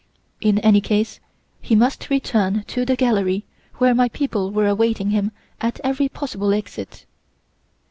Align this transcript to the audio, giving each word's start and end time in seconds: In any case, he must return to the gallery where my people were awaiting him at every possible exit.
In 0.41 0.57
any 0.57 0.81
case, 0.81 1.19
he 1.61 1.75
must 1.75 2.09
return 2.09 2.63
to 2.69 2.85
the 2.85 2.95
gallery 2.95 3.45
where 3.75 3.93
my 3.93 4.09
people 4.09 4.49
were 4.49 4.65
awaiting 4.67 5.11
him 5.11 5.31
at 5.61 5.79
every 5.83 6.09
possible 6.09 6.55
exit. 6.55 7.05